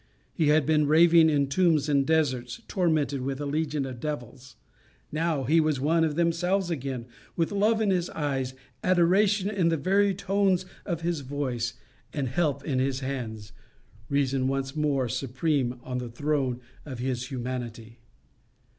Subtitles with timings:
[0.33, 4.55] He had been raving in tombs and deserts, tormented with a legion of devils;
[5.11, 9.77] now he was one of themselves again, with love in his eyes, adoration in the
[9.77, 11.75] very tones of his voice,
[12.13, 13.53] and help in his hands
[14.09, 17.99] reason once more supreme on the throne of his humanity.